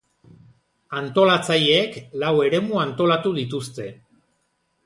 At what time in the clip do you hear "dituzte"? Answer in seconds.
3.41-3.91